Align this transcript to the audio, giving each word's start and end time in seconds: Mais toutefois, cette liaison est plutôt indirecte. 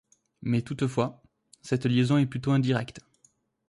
Mais 0.41 0.63
toutefois, 0.63 1.21
cette 1.61 1.85
liaison 1.85 2.17
est 2.17 2.25
plutôt 2.25 2.53
indirecte. 2.53 3.01